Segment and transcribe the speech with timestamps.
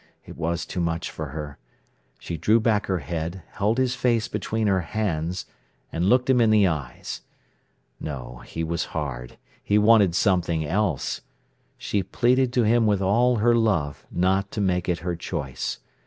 [0.25, 1.59] It was too much for her.
[2.17, 5.45] She drew back her head, held his face between her hands,
[5.91, 7.21] and looked him in the eyes.
[7.99, 9.37] No, he was hard.
[9.63, 11.21] He wanted something else.
[11.77, 15.77] She pleaded to him with all her love not to make it her choice.